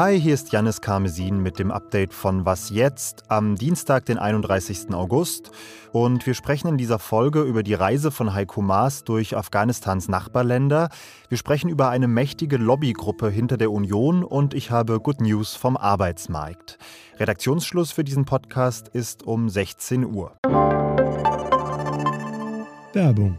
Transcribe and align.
Hi, 0.00 0.18
hier 0.18 0.32
ist 0.32 0.50
Janis 0.50 0.80
Karmesin 0.80 1.42
mit 1.42 1.58
dem 1.58 1.70
Update 1.70 2.14
von 2.14 2.46
Was 2.46 2.70
jetzt 2.70 3.24
am 3.28 3.56
Dienstag, 3.56 4.06
den 4.06 4.16
31. 4.16 4.94
August. 4.94 5.50
Und 5.92 6.24
wir 6.24 6.32
sprechen 6.32 6.68
in 6.68 6.78
dieser 6.78 6.98
Folge 6.98 7.42
über 7.42 7.62
die 7.62 7.74
Reise 7.74 8.10
von 8.10 8.32
Heiko 8.32 8.62
Maas 8.62 9.04
durch 9.04 9.36
Afghanistans 9.36 10.08
Nachbarländer. 10.08 10.88
Wir 11.28 11.36
sprechen 11.36 11.68
über 11.68 11.90
eine 11.90 12.08
mächtige 12.08 12.56
Lobbygruppe 12.56 13.28
hinter 13.28 13.58
der 13.58 13.70
Union 13.70 14.24
und 14.24 14.54
ich 14.54 14.70
habe 14.70 14.98
Good 15.00 15.20
News 15.20 15.54
vom 15.54 15.76
Arbeitsmarkt. 15.76 16.78
Redaktionsschluss 17.18 17.92
für 17.92 18.04
diesen 18.04 18.24
Podcast 18.24 18.88
ist 18.88 19.24
um 19.24 19.50
16 19.50 20.06
Uhr. 20.06 20.32
Werbung. 22.94 23.38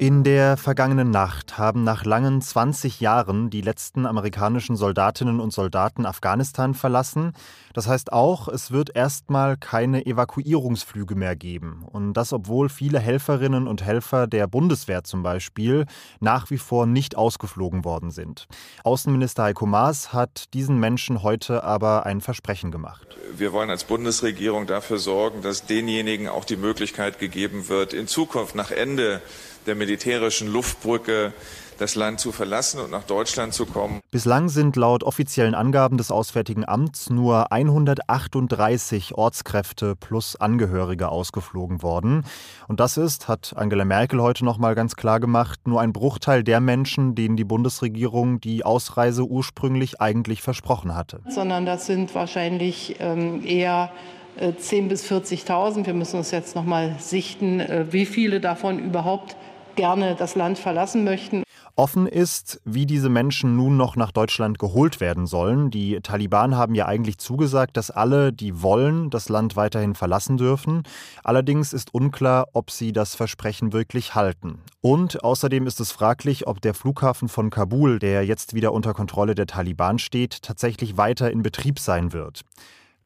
In 0.00 0.24
der 0.24 0.56
vergangenen 0.56 1.10
Nacht 1.10 1.58
haben 1.58 1.84
nach 1.84 2.06
langen 2.06 2.40
20 2.40 3.00
Jahren 3.00 3.50
die 3.50 3.60
letzten 3.60 4.06
amerikanischen 4.06 4.74
Soldatinnen 4.74 5.40
und 5.40 5.52
Soldaten 5.52 6.06
Afghanistan 6.06 6.72
verlassen. 6.72 7.34
Das 7.74 7.86
heißt 7.86 8.10
auch, 8.10 8.48
es 8.48 8.70
wird 8.70 8.96
erstmal 8.96 9.58
keine 9.58 10.06
Evakuierungsflüge 10.06 11.16
mehr 11.16 11.36
geben. 11.36 11.84
Und 11.86 12.14
das, 12.14 12.32
obwohl 12.32 12.70
viele 12.70 12.98
Helferinnen 12.98 13.68
und 13.68 13.84
Helfer 13.84 14.26
der 14.26 14.46
Bundeswehr 14.46 15.04
zum 15.04 15.22
Beispiel 15.22 15.84
nach 16.18 16.50
wie 16.50 16.56
vor 16.56 16.86
nicht 16.86 17.14
ausgeflogen 17.14 17.84
worden 17.84 18.10
sind. 18.10 18.46
Außenminister 18.84 19.42
Heiko 19.42 19.66
Maas 19.66 20.14
hat 20.14 20.54
diesen 20.54 20.80
Menschen 20.80 21.22
heute 21.22 21.62
aber 21.62 22.06
ein 22.06 22.22
Versprechen 22.22 22.70
gemacht. 22.70 23.18
Wir 23.36 23.52
wollen 23.52 23.68
als 23.68 23.84
Bundesregierung 23.84 24.66
dafür 24.66 24.96
sorgen, 24.96 25.42
dass 25.42 25.66
denjenigen 25.66 26.26
auch 26.26 26.46
die 26.46 26.56
Möglichkeit 26.56 27.18
gegeben 27.18 27.68
wird, 27.68 27.92
in 27.92 28.06
Zukunft 28.06 28.54
nach 28.54 28.70
Ende 28.70 29.20
der 29.66 29.74
militärischen 29.74 30.48
Luftbrücke 30.48 31.32
das 31.80 31.94
Land 31.94 32.20
zu 32.20 32.30
verlassen 32.30 32.78
und 32.80 32.90
nach 32.90 33.04
Deutschland 33.04 33.54
zu 33.54 33.64
kommen. 33.64 34.00
Bislang 34.10 34.50
sind 34.50 34.76
laut 34.76 35.02
offiziellen 35.02 35.54
Angaben 35.54 35.96
des 35.96 36.10
Auswärtigen 36.10 36.68
Amts 36.68 37.08
nur 37.08 37.52
138 37.52 39.14
Ortskräfte 39.14 39.96
plus 39.96 40.36
Angehörige 40.36 41.08
ausgeflogen 41.08 41.82
worden. 41.82 42.26
Und 42.68 42.80
das 42.80 42.98
ist, 42.98 43.28
hat 43.28 43.54
Angela 43.56 43.86
Merkel 43.86 44.20
heute 44.20 44.44
noch 44.44 44.58
mal 44.58 44.74
ganz 44.74 44.94
klar 44.94 45.20
gemacht, 45.20 45.60
nur 45.66 45.80
ein 45.80 45.92
Bruchteil 45.92 46.44
der 46.44 46.60
Menschen, 46.60 47.14
denen 47.14 47.36
die 47.36 47.44
Bundesregierung 47.44 48.40
die 48.40 48.64
Ausreise 48.64 49.24
ursprünglich 49.24 50.02
eigentlich 50.02 50.42
versprochen 50.42 50.94
hatte. 50.94 51.20
Sondern 51.28 51.64
das 51.64 51.86
sind 51.86 52.14
wahrscheinlich 52.14 52.96
ähm, 53.00 53.42
eher 53.44 53.90
10.000 54.38 54.76
äh, 54.76 54.82
bis 54.82 55.10
40.000. 55.10 55.86
Wir 55.86 55.94
müssen 55.94 56.16
uns 56.16 56.30
jetzt 56.30 56.54
noch 56.54 56.64
mal 56.64 56.96
sichten, 56.98 57.60
äh, 57.60 57.86
wie 57.90 58.04
viele 58.04 58.40
davon 58.40 58.78
überhaupt 58.78 59.36
gerne 59.76 60.14
das 60.14 60.34
Land 60.34 60.58
verlassen 60.58 61.04
möchten. 61.04 61.42
Offen 61.76 62.06
ist, 62.06 62.60
wie 62.64 62.84
diese 62.84 63.08
Menschen 63.08 63.56
nun 63.56 63.76
noch 63.76 63.96
nach 63.96 64.12
Deutschland 64.12 64.58
geholt 64.58 65.00
werden 65.00 65.26
sollen. 65.26 65.70
Die 65.70 66.00
Taliban 66.00 66.54
haben 66.54 66.74
ja 66.74 66.86
eigentlich 66.86 67.16
zugesagt, 67.16 67.76
dass 67.76 67.90
alle, 67.90 68.32
die 68.32 68.60
wollen, 68.60 69.08
das 69.08 69.30
Land 69.30 69.56
weiterhin 69.56 69.94
verlassen 69.94 70.36
dürfen. 70.36 70.82
Allerdings 71.24 71.72
ist 71.72 71.94
unklar, 71.94 72.48
ob 72.52 72.70
sie 72.70 72.92
das 72.92 73.14
Versprechen 73.14 73.72
wirklich 73.72 74.14
halten. 74.14 74.58
Und 74.82 75.24
außerdem 75.24 75.66
ist 75.66 75.80
es 75.80 75.90
fraglich, 75.92 76.46
ob 76.46 76.60
der 76.60 76.74
Flughafen 76.74 77.28
von 77.28 77.48
Kabul, 77.48 77.98
der 77.98 78.26
jetzt 78.26 78.52
wieder 78.52 78.72
unter 78.72 78.92
Kontrolle 78.92 79.34
der 79.34 79.46
Taliban 79.46 79.98
steht, 79.98 80.42
tatsächlich 80.42 80.96
weiter 80.96 81.30
in 81.30 81.42
Betrieb 81.42 81.78
sein 81.78 82.12
wird. 82.12 82.42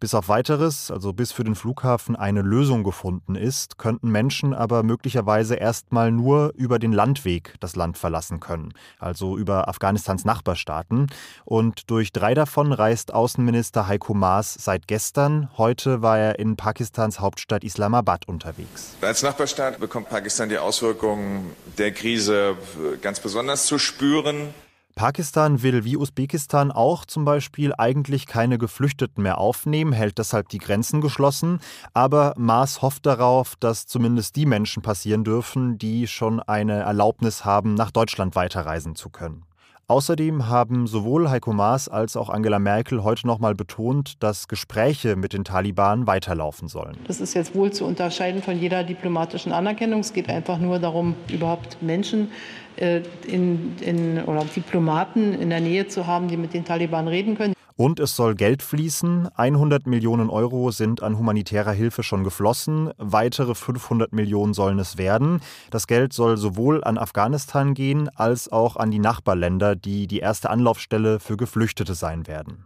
Bis 0.04 0.12
auf 0.12 0.28
weiteres, 0.28 0.90
also 0.90 1.14
bis 1.14 1.32
für 1.32 1.44
den 1.44 1.54
Flughafen 1.54 2.14
eine 2.14 2.42
Lösung 2.42 2.84
gefunden 2.84 3.36
ist, 3.36 3.78
könnten 3.78 4.10
Menschen 4.10 4.52
aber 4.52 4.82
möglicherweise 4.82 5.54
erstmal 5.54 6.12
nur 6.12 6.52
über 6.56 6.78
den 6.78 6.92
Landweg 6.92 7.54
das 7.60 7.74
Land 7.74 7.96
verlassen 7.96 8.38
können, 8.38 8.74
also 8.98 9.38
über 9.38 9.66
Afghanistans 9.66 10.26
Nachbarstaaten. 10.26 11.06
Und 11.46 11.88
durch 11.90 12.12
drei 12.12 12.34
davon 12.34 12.74
reist 12.74 13.14
Außenminister 13.14 13.88
Heiko 13.88 14.12
Maas 14.12 14.52
seit 14.52 14.88
gestern. 14.88 15.48
Heute 15.56 16.02
war 16.02 16.18
er 16.18 16.38
in 16.38 16.56
Pakistans 16.56 17.20
Hauptstadt 17.20 17.64
Islamabad 17.64 18.28
unterwegs. 18.28 18.96
Als 19.00 19.22
Nachbarstaat 19.22 19.80
bekommt 19.80 20.10
Pakistan 20.10 20.50
die 20.50 20.58
Auswirkungen 20.58 21.52
der 21.78 21.92
Krise 21.92 22.58
ganz 23.00 23.20
besonders 23.20 23.64
zu 23.64 23.78
spüren. 23.78 24.52
Pakistan 24.94 25.62
will 25.62 25.84
wie 25.84 25.96
Usbekistan 25.96 26.70
auch 26.70 27.04
zum 27.04 27.24
Beispiel 27.24 27.74
eigentlich 27.76 28.26
keine 28.26 28.58
Geflüchteten 28.58 29.24
mehr 29.24 29.38
aufnehmen, 29.38 29.92
hält 29.92 30.18
deshalb 30.18 30.48
die 30.50 30.58
Grenzen 30.58 31.00
geschlossen. 31.00 31.58
Aber 31.94 32.32
Maas 32.36 32.80
hofft 32.80 33.04
darauf, 33.04 33.56
dass 33.56 33.86
zumindest 33.86 34.36
die 34.36 34.46
Menschen 34.46 34.82
passieren 34.82 35.24
dürfen, 35.24 35.78
die 35.78 36.06
schon 36.06 36.38
eine 36.38 36.80
Erlaubnis 36.82 37.44
haben, 37.44 37.74
nach 37.74 37.90
Deutschland 37.90 38.36
weiterreisen 38.36 38.94
zu 38.94 39.10
können. 39.10 39.44
Außerdem 39.86 40.48
haben 40.48 40.86
sowohl 40.86 41.28
Heiko 41.28 41.52
Maas 41.52 41.88
als 41.88 42.16
auch 42.16 42.30
Angela 42.30 42.58
Merkel 42.58 43.04
heute 43.04 43.26
nochmal 43.26 43.54
betont, 43.54 44.22
dass 44.22 44.48
Gespräche 44.48 45.14
mit 45.14 45.34
den 45.34 45.44
Taliban 45.44 46.06
weiterlaufen 46.06 46.68
sollen. 46.68 46.96
Das 47.06 47.20
ist 47.20 47.34
jetzt 47.34 47.54
wohl 47.54 47.70
zu 47.70 47.84
unterscheiden 47.84 48.42
von 48.42 48.58
jeder 48.58 48.82
diplomatischen 48.82 49.52
Anerkennung. 49.52 50.00
Es 50.00 50.14
geht 50.14 50.30
einfach 50.30 50.58
nur 50.58 50.78
darum, 50.78 51.14
überhaupt 51.30 51.82
Menschen 51.82 52.30
äh, 52.76 53.02
in, 53.26 53.76
in, 53.80 54.22
oder 54.24 54.44
Diplomaten 54.44 55.34
in 55.34 55.50
der 55.50 55.60
Nähe 55.60 55.86
zu 55.86 56.06
haben, 56.06 56.28
die 56.28 56.36
mit 56.38 56.54
den 56.54 56.64
Taliban 56.64 57.06
reden 57.06 57.36
können. 57.36 57.53
Und 57.76 57.98
es 57.98 58.14
soll 58.14 58.36
Geld 58.36 58.62
fließen. 58.62 59.28
100 59.34 59.86
Millionen 59.86 60.30
Euro 60.30 60.70
sind 60.70 61.02
an 61.02 61.18
humanitärer 61.18 61.72
Hilfe 61.72 62.04
schon 62.04 62.22
geflossen. 62.22 62.92
Weitere 62.98 63.54
500 63.54 64.12
Millionen 64.12 64.54
sollen 64.54 64.78
es 64.78 64.96
werden. 64.96 65.40
Das 65.70 65.88
Geld 65.88 66.12
soll 66.12 66.36
sowohl 66.36 66.84
an 66.84 66.98
Afghanistan 66.98 67.74
gehen 67.74 68.08
als 68.14 68.50
auch 68.50 68.76
an 68.76 68.92
die 68.92 69.00
Nachbarländer, 69.00 69.74
die 69.74 70.06
die 70.06 70.20
erste 70.20 70.50
Anlaufstelle 70.50 71.18
für 71.18 71.36
Geflüchtete 71.36 71.94
sein 71.94 72.28
werden. 72.28 72.64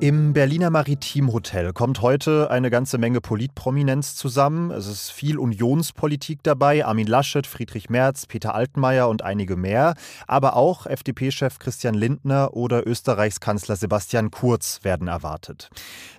Im 0.00 0.32
Berliner 0.32 0.70
Maritimhotel 0.70 1.72
kommt 1.72 2.02
heute 2.02 2.52
eine 2.52 2.70
ganze 2.70 2.98
Menge 2.98 3.20
Politprominenz 3.20 4.14
zusammen. 4.14 4.70
Es 4.70 4.86
ist 4.86 5.10
viel 5.10 5.38
Unionspolitik 5.38 6.44
dabei. 6.44 6.86
Armin 6.86 7.08
Laschet, 7.08 7.44
Friedrich 7.48 7.90
Merz, 7.90 8.24
Peter 8.26 8.54
Altmaier 8.54 9.08
und 9.08 9.22
einige 9.22 9.56
mehr. 9.56 9.94
Aber 10.28 10.54
auch 10.54 10.86
FDP-Chef 10.86 11.58
Christian 11.58 11.94
Lindner 11.94 12.54
oder 12.54 12.86
Österreichs 12.86 13.40
Kanzler 13.40 13.74
Sebastian 13.74 14.30
Kurz 14.30 14.84
werden 14.84 15.08
erwartet. 15.08 15.68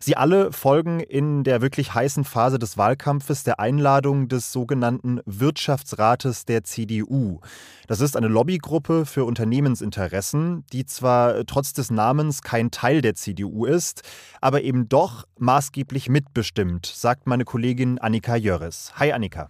Sie 0.01 0.17
alle 0.17 0.51
folgen 0.51 0.99
in 0.99 1.45
der 1.45 1.61
wirklich 1.61 1.93
heißen 1.93 2.25
Phase 2.25 2.59
des 2.59 2.77
Wahlkampfes 2.77 3.45
der 3.45 3.61
Einladung 3.61 4.27
des 4.27 4.51
sogenannten 4.51 5.21
Wirtschaftsrates 5.25 6.43
der 6.43 6.65
CDU. 6.65 7.39
Das 7.87 8.01
ist 8.01 8.17
eine 8.17 8.27
Lobbygruppe 8.27 9.05
für 9.05 9.23
Unternehmensinteressen, 9.23 10.65
die 10.73 10.85
zwar 10.85 11.45
trotz 11.45 11.71
des 11.71 11.89
Namens 11.89 12.41
kein 12.41 12.71
Teil 12.71 13.01
der 13.01 13.15
CDU 13.15 13.68
ist, 13.69 14.03
aber 14.41 14.63
eben 14.63 14.89
doch 14.89 15.25
maßgeblich 15.37 16.09
mitbestimmt, 16.09 16.85
sagt 16.85 17.27
meine 17.27 17.45
Kollegin 17.45 17.99
Annika 17.99 18.35
Jörres. 18.35 18.91
Hi 18.95 19.13
Annika. 19.13 19.49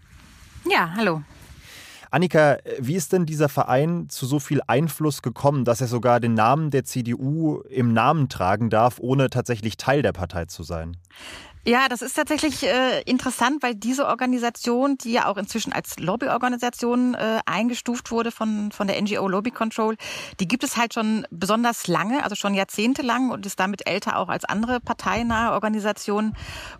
Ja, 0.69 0.91
hallo. 0.96 1.24
Annika, 2.12 2.57
wie 2.80 2.96
ist 2.96 3.13
denn 3.13 3.28
dieser 3.28 3.50
Verein 3.50 4.09
zu 4.09 4.25
so 4.25 4.40
viel 4.40 4.62
Einfluss 4.66 5.22
gekommen, 5.22 5.63
dass 5.63 5.80
er 5.80 5.88
sogar 5.88 6.19
den 6.19 6.34
Namen 6.34 6.71
der 6.71 6.83
CDU 6.83 7.62
im 7.69 7.94
Namen 7.94 8.30
tragen 8.30 8.71
darf, 8.71 8.98
ohne 9.00 9.30
tatsächlich 9.30 9.77
Teil 9.77 10.01
der 10.01 10.12
Partei 10.12 10.45
zu 10.45 10.63
sein? 10.63 10.98
Ja, 11.65 11.89
das 11.89 12.01
ist 12.01 12.13
tatsächlich 12.13 12.63
äh, 12.63 13.01
interessant, 13.01 13.61
weil 13.61 13.75
diese 13.75 14.07
Organisation, 14.07 14.97
die 14.97 15.11
ja 15.11 15.25
auch 15.25 15.35
inzwischen 15.35 15.73
als 15.73 16.00
Lobbyorganisation 16.00 17.15
äh, 17.15 17.39
eingestuft 17.45 18.11
wurde 18.11 18.31
von, 18.31 18.71
von 18.71 18.88
der 18.88 19.00
NGO 19.01 19.27
Lobby 19.27 19.51
Control, 19.51 19.97
die 20.39 20.47
gibt 20.47 20.63
es 20.63 20.77
halt 20.77 20.94
schon 20.94 21.27
besonders 21.31 21.88
lange, 21.88 22.23
also 22.23 22.35
schon 22.35 22.53
jahrzehntelang 22.53 23.29
und 23.29 23.45
ist 23.45 23.59
damit 23.59 23.88
älter 23.89 24.17
auch 24.17 24.29
als 24.29 24.45
andere 24.45 24.79
parteinahe 24.79 25.51
Organisationen. 25.51 26.33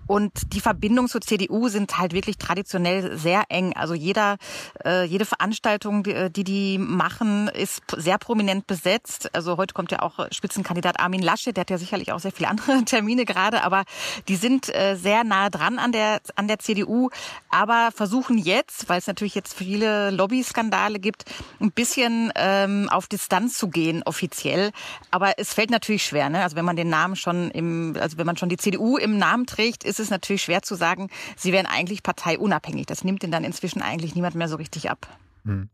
Und 0.08 0.32
die 0.54 0.62
Verbindungen 0.62 1.10
zur 1.10 1.22
CDU 1.22 1.68
sind 1.68 1.98
halt 1.98 2.14
wirklich 2.14 2.38
traditionell 2.38 3.18
sehr 3.18 3.44
eng. 3.50 3.74
Also 3.76 3.94
jeder, 3.94 4.38
äh, 4.86 5.04
jede 5.04 5.26
Veranstaltung, 5.26 6.04
die, 6.04 6.32
die 6.32 6.46
die 6.46 6.78
machen, 6.78 7.50
ist 7.50 7.82
sehr 7.98 8.18
prominent 8.18 8.66
besetzt. 8.66 9.36
Also 9.36 9.58
heute 9.58 9.74
kommt 9.74 9.92
ja 9.92 10.02
auch 10.02 10.32
Spitzenkandidat 10.32 11.02
Armin 11.02 11.22
Laschet, 11.22 11.56
der 11.56 11.62
hat 11.62 11.70
ja 11.70 11.78
sicherlich 11.78 12.14
auch 12.14 12.20
sehr 12.20 12.32
viele 12.32 12.48
andere 12.48 12.84
Termine 12.86 13.26
gerade, 13.26 13.64
aber 13.64 13.84
die 14.30 14.38
sind 14.38 14.70
äh, 14.80 14.96
sehr 14.96 15.24
nah 15.24 15.50
dran 15.50 15.78
an 15.78 15.92
der, 15.92 16.22
an 16.36 16.48
der 16.48 16.60
CDU, 16.60 17.10
aber 17.50 17.90
versuchen 17.94 18.38
jetzt, 18.38 18.88
weil 18.88 19.00
es 19.00 19.08
natürlich 19.08 19.36
jetzt 19.36 19.54
viele 19.54 20.12
Lobbyskandale 20.12 21.00
gibt, 21.00 21.26
ein 21.60 21.72
bisschen 21.72 22.32
ähm, 22.36 22.88
auf 22.90 23.08
Distanz 23.08 23.58
zu 23.58 23.68
gehen, 23.68 24.02
offiziell. 24.06 24.72
Aber 25.12 25.34
es 25.38 25.54
fällt 25.54 25.70
natürlich 25.70 26.06
schwer. 26.06 26.30
Ne? 26.30 26.44
Also 26.44 26.56
wenn 26.56 26.66
man 26.66 26.76
den 26.76 26.90
Namen 26.90 27.16
schon 27.16 27.52
im, 27.52 27.96
also 28.00 28.18
wenn 28.18 28.26
man 28.26 28.38
schon 28.38 28.50
die 28.50 28.58
CDU 28.58 28.98
im 28.98 29.18
Namen 29.18 29.46
trägt, 29.46 29.84
ist 29.84 30.00
es 30.00 30.10
natürlich 30.10 30.44
schwer 30.44 30.62
zu 30.62 30.76
sagen, 30.76 31.10
sie 31.36 31.52
wären 31.52 31.66
eigentlich 31.66 32.04
parteiunabhängig. 32.04 32.86
Das 32.86 33.04
nimmt 33.04 33.24
ihnen 33.24 33.32
dann 33.32 33.44
inzwischen 33.44 33.82
eigentlich 33.82 34.16
niemand 34.16 34.36
mehr 34.36 34.48
so 34.48 34.56
richtig 34.56 34.90
ab. 34.90 35.08
Hm. 35.46 35.70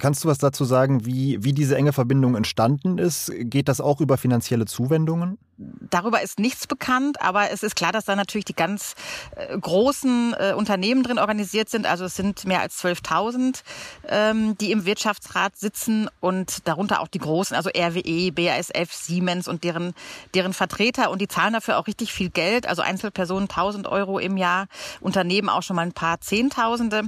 Kannst 0.00 0.24
du 0.24 0.28
was 0.28 0.38
dazu 0.38 0.64
sagen, 0.64 1.04
wie, 1.04 1.44
wie 1.44 1.52
diese 1.52 1.76
enge 1.76 1.92
Verbindung 1.92 2.36
entstanden 2.36 2.98
ist? 2.98 3.30
Geht 3.38 3.68
das 3.68 3.80
auch 3.80 4.00
über 4.00 4.16
finanzielle 4.16 4.64
Zuwendungen? 4.64 5.38
Darüber 5.58 6.22
ist 6.22 6.38
nichts 6.38 6.68
bekannt, 6.68 7.20
aber 7.20 7.50
es 7.50 7.64
ist 7.64 7.74
klar, 7.74 7.90
dass 7.90 8.04
da 8.04 8.14
natürlich 8.14 8.44
die 8.44 8.54
ganz 8.54 8.94
äh, 9.34 9.58
großen 9.58 10.34
äh, 10.38 10.52
Unternehmen 10.56 11.02
drin 11.02 11.18
organisiert 11.18 11.68
sind. 11.68 11.84
Also 11.84 12.04
es 12.04 12.14
sind 12.14 12.46
mehr 12.46 12.60
als 12.60 12.82
12.000, 12.82 13.62
ähm, 14.08 14.56
die 14.58 14.70
im 14.70 14.86
Wirtschaftsrat 14.86 15.56
sitzen 15.56 16.08
und 16.20 16.66
darunter 16.68 17.00
auch 17.00 17.08
die 17.08 17.18
großen, 17.18 17.56
also 17.56 17.70
RWE, 17.70 18.30
BASF, 18.30 18.92
Siemens 18.92 19.48
und 19.48 19.64
deren, 19.64 19.94
deren 20.32 20.52
Vertreter. 20.52 21.10
Und 21.10 21.20
die 21.20 21.28
zahlen 21.28 21.52
dafür 21.52 21.78
auch 21.78 21.88
richtig 21.88 22.12
viel 22.12 22.30
Geld, 22.30 22.68
also 22.68 22.80
Einzelpersonen 22.82 23.48
1.000 23.48 23.88
Euro 23.88 24.20
im 24.20 24.36
Jahr, 24.36 24.68
Unternehmen 25.00 25.48
auch 25.48 25.62
schon 25.62 25.76
mal 25.76 25.82
ein 25.82 25.92
paar 25.92 26.20
Zehntausende. 26.20 27.02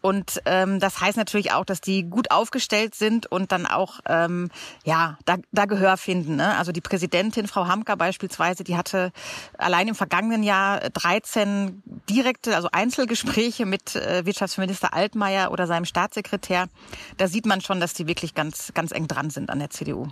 Und 0.00 0.40
ähm, 0.46 0.80
das 0.80 1.00
heißt 1.00 1.16
natürlich 1.16 1.52
auch, 1.52 1.64
dass 1.64 1.80
die 1.80 2.04
gut 2.04 2.30
aufgestellt 2.30 2.94
sind 2.94 3.26
und 3.26 3.52
dann 3.52 3.66
auch 3.66 4.00
ähm, 4.06 4.50
ja 4.84 5.18
da, 5.24 5.36
da 5.52 5.66
Gehör 5.66 5.96
finden. 5.96 6.36
Ne? 6.36 6.56
Also 6.56 6.72
die 6.72 6.80
Präsidentin 6.80 7.46
Frau 7.46 7.66
Hamka 7.66 7.94
beispielsweise, 7.94 8.64
die 8.64 8.76
hatte 8.76 9.12
allein 9.58 9.88
im 9.88 9.94
vergangenen 9.94 10.42
Jahr 10.42 10.80
13 10.80 11.82
direkte, 12.08 12.56
also 12.56 12.68
Einzelgespräche 12.72 13.66
mit 13.66 13.96
äh, 13.96 14.24
Wirtschaftsminister 14.24 14.94
Altmaier 14.94 15.50
oder 15.52 15.66
seinem 15.66 15.84
Staatssekretär. 15.84 16.68
Da 17.16 17.28
sieht 17.28 17.46
man 17.46 17.60
schon, 17.60 17.80
dass 17.80 17.94
die 17.94 18.06
wirklich 18.06 18.34
ganz 18.34 18.72
ganz 18.74 18.92
eng 18.92 19.08
dran 19.08 19.30
sind 19.30 19.50
an 19.50 19.58
der 19.58 19.70
CDU. 19.70 20.06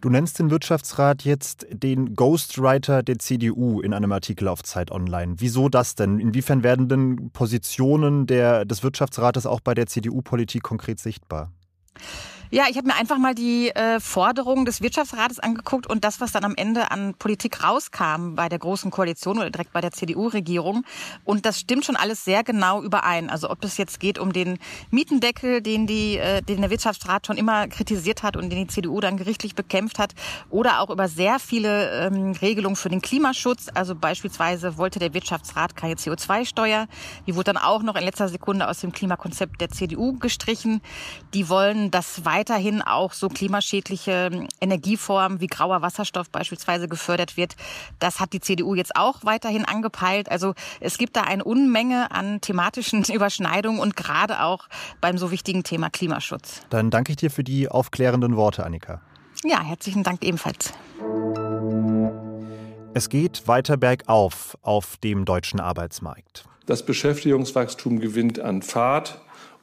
Du 0.00 0.08
nennst 0.08 0.38
den 0.38 0.50
Wirtschaftsrat 0.50 1.24
jetzt 1.24 1.66
den 1.70 2.14
Ghostwriter 2.14 3.02
der 3.02 3.18
CDU 3.18 3.80
in 3.82 3.92
einem 3.92 4.12
Artikel 4.12 4.48
auf 4.48 4.62
Zeit 4.62 4.90
Online. 4.90 5.34
Wieso 5.38 5.68
das 5.68 5.94
denn? 5.94 6.18
Inwiefern 6.18 6.62
werden 6.62 6.88
denn 6.88 7.30
Positionen 7.32 8.26
der, 8.26 8.64
des 8.64 8.82
Wirtschaftsrates 8.82 9.44
auch 9.44 9.60
bei 9.60 9.74
der 9.74 9.86
CDU-Politik 9.86 10.62
konkret 10.62 11.00
sichtbar? 11.00 11.52
Ja, 12.52 12.64
ich 12.68 12.76
habe 12.76 12.88
mir 12.88 12.96
einfach 12.96 13.18
mal 13.18 13.32
die 13.32 13.68
äh, 13.68 14.00
Forderungen 14.00 14.64
des 14.64 14.80
Wirtschaftsrates 14.80 15.38
angeguckt 15.38 15.86
und 15.86 16.02
das, 16.02 16.20
was 16.20 16.32
dann 16.32 16.42
am 16.42 16.56
Ende 16.56 16.90
an 16.90 17.14
Politik 17.14 17.62
rauskam 17.62 18.34
bei 18.34 18.48
der 18.48 18.58
Großen 18.58 18.90
Koalition 18.90 19.38
oder 19.38 19.50
direkt 19.50 19.72
bei 19.72 19.80
der 19.80 19.92
CDU-Regierung. 19.92 20.84
Und 21.24 21.46
das 21.46 21.60
stimmt 21.60 21.84
schon 21.84 21.94
alles 21.94 22.24
sehr 22.24 22.42
genau 22.42 22.82
überein. 22.82 23.30
Also 23.30 23.50
ob 23.50 23.62
es 23.62 23.76
jetzt 23.76 24.00
geht 24.00 24.18
um 24.18 24.32
den 24.32 24.58
Mietendeckel, 24.90 25.62
den, 25.62 25.86
die, 25.86 26.16
äh, 26.16 26.42
den 26.42 26.60
der 26.60 26.70
Wirtschaftsrat 26.70 27.24
schon 27.24 27.36
immer 27.36 27.68
kritisiert 27.68 28.24
hat 28.24 28.36
und 28.36 28.50
den 28.50 28.66
die 28.66 28.66
CDU 28.66 28.98
dann 28.98 29.16
gerichtlich 29.16 29.54
bekämpft 29.54 30.00
hat, 30.00 30.14
oder 30.48 30.80
auch 30.80 30.90
über 30.90 31.06
sehr 31.06 31.38
viele 31.38 32.08
ähm, 32.08 32.32
Regelungen 32.32 32.74
für 32.74 32.88
den 32.88 33.00
Klimaschutz. 33.00 33.68
Also 33.74 33.94
beispielsweise 33.94 34.76
wollte 34.76 34.98
der 34.98 35.14
Wirtschaftsrat 35.14 35.76
keine 35.76 35.94
CO2-Steuer. 35.94 36.88
Die 37.28 37.36
wurde 37.36 37.52
dann 37.52 37.58
auch 37.58 37.84
noch 37.84 37.94
in 37.94 38.02
letzter 38.02 38.28
Sekunde 38.28 38.66
aus 38.66 38.80
dem 38.80 38.90
Klimakonzept 38.90 39.60
der 39.60 39.70
CDU 39.70 40.18
gestrichen. 40.18 40.80
Die 41.32 41.48
wollen 41.48 41.92
das 41.92 42.24
weiter 42.24 42.39
weiterhin 42.40 42.80
auch 42.80 43.12
so 43.12 43.28
klimaschädliche 43.28 44.30
Energieformen 44.62 45.42
wie 45.42 45.46
grauer 45.46 45.82
Wasserstoff 45.82 46.30
beispielsweise 46.30 46.88
gefördert 46.88 47.36
wird. 47.36 47.54
Das 47.98 48.18
hat 48.18 48.32
die 48.32 48.40
CDU 48.40 48.74
jetzt 48.74 48.96
auch 48.96 49.18
weiterhin 49.24 49.66
angepeilt. 49.66 50.30
Also 50.30 50.54
es 50.80 50.96
gibt 50.96 51.16
da 51.16 51.22
eine 51.22 51.44
Unmenge 51.44 52.10
an 52.10 52.40
thematischen 52.40 53.04
Überschneidungen 53.12 53.78
und 53.78 53.94
gerade 53.94 54.42
auch 54.42 54.68
beim 55.02 55.18
so 55.18 55.30
wichtigen 55.30 55.64
Thema 55.64 55.90
Klimaschutz. 55.90 56.62
Dann 56.70 56.88
danke 56.88 57.12
ich 57.12 57.16
dir 57.16 57.30
für 57.30 57.44
die 57.44 57.68
aufklärenden 57.68 58.36
Worte, 58.36 58.64
Annika. 58.64 59.02
Ja, 59.44 59.62
herzlichen 59.62 60.02
Dank 60.02 60.24
ebenfalls. 60.24 60.72
Es 62.94 63.10
geht 63.10 63.46
weiter 63.48 63.76
bergauf 63.76 64.56
auf 64.62 64.96
dem 64.96 65.26
deutschen 65.26 65.60
Arbeitsmarkt. 65.60 66.44
Das 66.64 66.86
Beschäftigungswachstum 66.86 68.00
gewinnt 68.00 68.40
an 68.40 68.62
Fahrt 68.62 69.20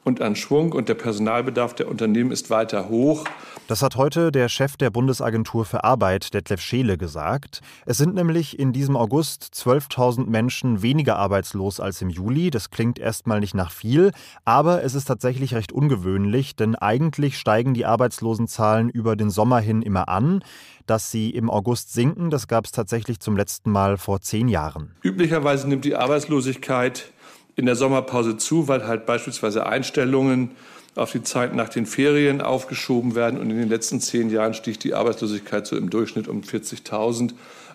und 0.08 0.22
an 0.22 0.34
Schwung 0.34 0.72
und 0.72 0.88
der 0.88 0.94
Personalbedarf 0.94 1.74
der 1.74 1.88
Unternehmen 1.88 2.32
ist 2.32 2.50
weiter 2.50 2.88
hoch. 2.88 3.24
Das 3.68 3.82
hat 3.82 3.96
heute 3.96 4.32
der 4.32 4.48
Chef 4.48 4.78
der 4.78 4.88
Bundesagentur 4.88 5.66
für 5.66 5.84
Arbeit, 5.84 6.32
Detlef 6.32 6.62
Scheele, 6.62 6.96
gesagt. 6.96 7.60
Es 7.84 7.98
sind 7.98 8.14
nämlich 8.14 8.58
in 8.58 8.72
diesem 8.72 8.96
August 8.96 9.50
12.000 9.54 10.26
Menschen 10.26 10.80
weniger 10.80 11.16
arbeitslos 11.16 11.78
als 11.78 12.00
im 12.00 12.08
Juli. 12.08 12.50
Das 12.50 12.70
klingt 12.70 12.98
erstmal 12.98 13.40
nicht 13.40 13.54
nach 13.54 13.70
viel, 13.70 14.12
aber 14.46 14.82
es 14.82 14.94
ist 14.94 15.04
tatsächlich 15.04 15.54
recht 15.54 15.70
ungewöhnlich, 15.70 16.56
denn 16.56 16.74
eigentlich 16.76 17.38
steigen 17.38 17.74
die 17.74 17.84
Arbeitslosenzahlen 17.84 18.88
über 18.88 19.16
den 19.16 19.28
Sommer 19.28 19.60
hin 19.60 19.82
immer 19.82 20.08
an. 20.08 20.42
Dass 20.86 21.10
sie 21.10 21.28
im 21.28 21.50
August 21.50 21.92
sinken, 21.92 22.30
das 22.30 22.48
gab 22.48 22.64
es 22.64 22.72
tatsächlich 22.72 23.20
zum 23.20 23.36
letzten 23.36 23.70
Mal 23.70 23.98
vor 23.98 24.22
zehn 24.22 24.48
Jahren. 24.48 24.92
Üblicherweise 25.02 25.68
nimmt 25.68 25.84
die 25.84 25.94
Arbeitslosigkeit 25.94 27.12
in 27.58 27.66
der 27.66 27.74
Sommerpause 27.74 28.36
zu, 28.36 28.68
weil 28.68 28.86
halt 28.86 29.04
beispielsweise 29.04 29.66
Einstellungen 29.66 30.52
auf 30.94 31.10
die 31.10 31.24
Zeit 31.24 31.56
nach 31.56 31.68
den 31.68 31.86
Ferien 31.86 32.40
aufgeschoben 32.40 33.16
werden. 33.16 33.40
Und 33.40 33.50
in 33.50 33.58
den 33.58 33.68
letzten 33.68 34.00
zehn 34.00 34.30
Jahren 34.30 34.54
stieg 34.54 34.78
die 34.78 34.94
Arbeitslosigkeit 34.94 35.66
so 35.66 35.76
im 35.76 35.90
Durchschnitt 35.90 36.28
um 36.28 36.42
40.000. 36.42 37.32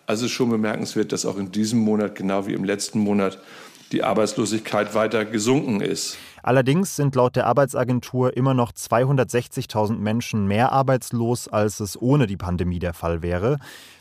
Also 0.08 0.30
schon 0.30 0.50
bemerkenswert, 0.50 1.12
dass 1.12 1.26
auch 1.26 1.38
in 1.38 1.52
diesem 1.52 1.80
Monat, 1.80 2.16
genau 2.16 2.48
wie 2.48 2.54
im 2.54 2.64
letzten 2.64 3.00
Monat, 3.00 3.40
die 3.92 4.04
Arbeitslosigkeit 4.04 4.96
weiter 4.96 5.26
gesunken 5.26 5.82
ist. 5.82 6.18
Allerdings 6.44 6.98
sind 6.98 7.16
laut 7.16 7.38
der 7.38 7.48
Arbeitsagentur 7.48 8.36
immer 8.36 8.54
noch 8.54 8.74
260.000 8.74 9.98
Menschen 9.98 10.46
mehr 10.46 10.74
arbeitslos, 10.74 11.48
als 11.48 11.80
es 11.80 12.00
ohne 12.00 12.28
die 12.28 12.38
Pandemie 12.38 12.80
der 12.80 12.94
Fall 12.94 13.22
wäre. 13.22 13.60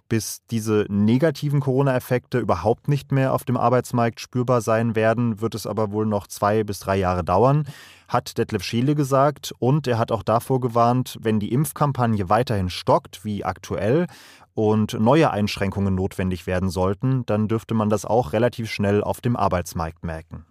Bis 0.09 0.43
diese 0.51 0.85
negativen 0.89 1.61
Corona-Effekte 1.61 2.41
überhaupt 2.41 2.89
nicht 2.89 3.13
mehr 3.13 3.33
auf 3.33 3.45
dem 3.45 3.57
Arbeitsmarkt 3.57 4.21
spürbar 4.21 4.61
sein 4.61 4.95
werden, 4.97 5.41
wird 5.41 5.55
es 5.55 5.67
aber 5.67 5.93
wohl 5.93 6.05
noch 6.05 6.27
zwei 6.27 6.65
bis 6.65 6.81
drei 6.81 6.97
Jahre 6.97 7.25
dauern, 7.25 7.65
hat 8.09 8.37
Detlef 8.37 8.65
Scheele 8.65 8.97
gesagt. 8.97 9.55
Und 9.59 9.87
er 9.87 9.99
hat 9.99 10.11
auch 10.11 10.25
davor 10.25 10.61
gewarnt, 10.61 11.19
wenn 11.23 11.39
die 11.39 11.53
Impfkampagne 11.53 12.29
weiterhin 12.29 12.69
stockt, 12.69 13.25
wie 13.25 13.45
aktuell, 13.45 14.07
und 14.55 15.01
neue 15.01 15.31
Einschränkungen 15.31 15.95
notwendig 15.95 16.47
werden 16.47 16.69
sollten, 16.69 17.25
dann 17.25 17.49
dürfte 17.49 17.73
man 17.73 17.89
das 17.89 18.05
auch 18.05 18.35
relativ 18.35 18.71
schnell 18.71 19.03
auf 19.03 19.23
dem 19.23 19.35
Arbeitsmarkt 19.35 20.05
merken. 20.05 20.45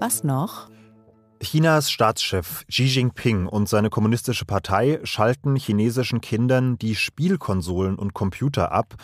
Was 0.00 0.24
noch? 0.24 0.70
Chinas 1.42 1.90
Staatschef 1.90 2.64
Xi 2.68 2.84
Jinping 2.84 3.46
und 3.46 3.68
seine 3.68 3.90
kommunistische 3.90 4.46
Partei 4.46 4.98
schalten 5.04 5.56
chinesischen 5.56 6.22
Kindern 6.22 6.78
die 6.78 6.94
Spielkonsolen 6.94 7.96
und 7.96 8.14
Computer 8.14 8.72
ab, 8.72 8.94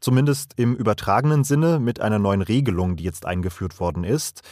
zumindest 0.00 0.52
im 0.58 0.76
übertragenen 0.76 1.44
Sinne 1.44 1.78
mit 1.78 2.02
einer 2.02 2.18
neuen 2.18 2.42
Regelung, 2.42 2.96
die 2.96 3.04
jetzt 3.04 3.24
eingeführt 3.24 3.80
worden 3.80 4.04
ist. 4.04 4.42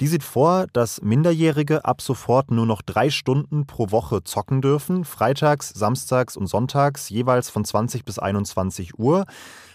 Die 0.00 0.06
sieht 0.06 0.22
vor, 0.22 0.66
dass 0.72 1.02
Minderjährige 1.02 1.84
ab 1.84 2.00
sofort 2.00 2.50
nur 2.50 2.64
noch 2.64 2.80
drei 2.80 3.10
Stunden 3.10 3.66
pro 3.66 3.90
Woche 3.90 4.24
zocken 4.24 4.62
dürfen, 4.62 5.04
freitags, 5.04 5.68
samstags 5.68 6.38
und 6.38 6.46
sonntags 6.46 7.10
jeweils 7.10 7.50
von 7.50 7.66
20 7.66 8.06
bis 8.06 8.18
21 8.18 8.98
Uhr. 8.98 9.26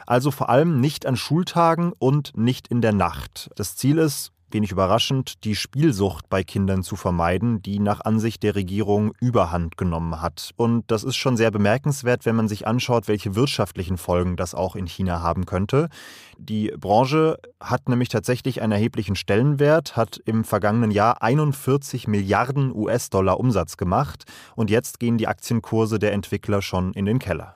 Also 0.08 0.32
vor 0.32 0.50
allem 0.50 0.82
nicht 0.82 1.06
an 1.06 1.16
Schultagen 1.16 1.94
und 2.00 2.36
nicht 2.36 2.70
in 2.70 2.82
der 2.82 2.94
Nacht. 2.94 3.52
Das 3.56 3.76
Ziel 3.76 4.00
ist, 4.00 4.32
wenig 4.52 4.72
überraschend, 4.72 5.44
die 5.44 5.56
Spielsucht 5.56 6.30
bei 6.30 6.44
Kindern 6.44 6.84
zu 6.84 6.96
vermeiden, 6.96 7.62
die 7.62 7.80
nach 7.80 8.02
Ansicht 8.02 8.44
der 8.44 8.56
Regierung 8.56 9.14
überhand 9.20 9.78
genommen 9.78 10.22
hat. 10.22 10.52
Und 10.56 10.84
das 10.88 11.04
ist 11.04 11.16
schon 11.16 11.38
sehr 11.38 11.52
bemerkenswert, 11.52 12.26
wenn 12.26 12.36
man 12.36 12.48
sich 12.48 12.68
anschaut, 12.68 13.08
welche 13.08 13.36
wirtschaftlichen 13.36 13.98
Folgen 13.98 14.36
das 14.36 14.56
auch 14.56 14.76
in 14.76 14.88
China 14.88 15.22
haben 15.22 15.46
könnte. 15.46 15.90
Die 16.38 16.74
Branche 16.78 17.38
hat 17.60 17.90
nämlich 17.90 18.10
tatsächlich 18.10 18.62
einen 18.62 18.74
erheblichen 18.74 19.16
Stellenwert, 19.16 19.96
hat 19.96 20.22
im 20.26 20.44
vergangenen 20.44 20.92
Jahr 20.92 21.22
41 21.22 22.08
Milliarden 22.08 22.74
US-Dollar 22.76 23.40
Umsatz 23.40 23.78
gemacht 23.78 24.26
und 24.56 24.70
jetzt 24.70 25.00
gehen 25.00 25.18
die 25.18 25.28
Aktienkurse 25.28 26.00
der 26.00 26.14
Entwickler 26.14 26.62
schon 26.62 26.94
in 26.94 27.06
den 27.06 27.20
Keller. 27.20 27.54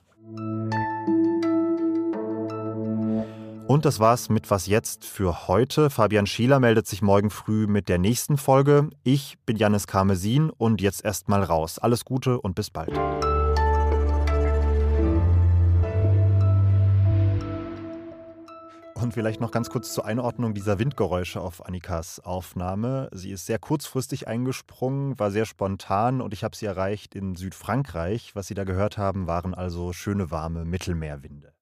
Und 3.69 3.85
das 3.85 3.99
war's 3.99 4.29
mit 4.29 4.49
Was 4.49 4.65
jetzt 4.65 5.05
für 5.05 5.47
heute. 5.47 5.91
Fabian 5.91 6.25
Schieler 6.25 6.59
meldet 6.59 6.87
sich 6.87 7.03
morgen 7.03 7.29
früh 7.29 7.67
mit 7.67 7.87
der 7.87 7.99
nächsten 7.99 8.37
Folge. 8.37 8.89
Ich 9.03 9.37
bin 9.45 9.57
Janis 9.57 9.85
Karmesin 9.85 10.49
und 10.49 10.81
jetzt 10.81 11.05
erstmal 11.05 11.43
raus. 11.43 11.77
Alles 11.77 12.03
Gute 12.03 12.41
und 12.41 12.55
bis 12.55 12.71
bald. 12.71 12.89
Und 18.95 19.13
vielleicht 19.13 19.39
noch 19.39 19.51
ganz 19.51 19.69
kurz 19.69 19.93
zur 19.93 20.03
Einordnung 20.03 20.55
dieser 20.55 20.79
Windgeräusche 20.79 21.39
auf 21.39 21.63
Annikas 21.63 22.19
Aufnahme. 22.21 23.07
Sie 23.13 23.29
ist 23.29 23.45
sehr 23.45 23.59
kurzfristig 23.59 24.27
eingesprungen, 24.27 25.19
war 25.19 25.29
sehr 25.29 25.45
spontan 25.45 26.21
und 26.21 26.33
ich 26.33 26.43
habe 26.43 26.55
sie 26.55 26.65
erreicht 26.65 27.13
in 27.13 27.35
Südfrankreich. 27.35 28.31
Was 28.33 28.47
Sie 28.47 28.55
da 28.55 28.63
gehört 28.63 28.97
haben, 28.97 29.27
waren 29.27 29.53
also 29.53 29.93
schöne 29.93 30.31
warme 30.31 30.65
Mittelmeerwinde. 30.65 31.53